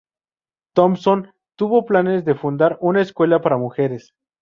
[0.75, 4.15] Thompson tuvo planes de fundar una escuela para mujeres.